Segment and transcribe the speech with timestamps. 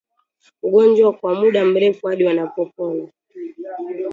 [0.63, 3.07] ugonjwa kwa muda mrefu hadi wanapopona